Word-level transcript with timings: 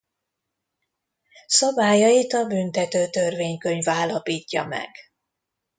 Szabályait 1.47 2.33
a 2.33 2.45
Büntető 2.47 3.09
Törvénykönyv 3.09 3.89
állapítja 3.89 4.63
meg. 4.65 4.89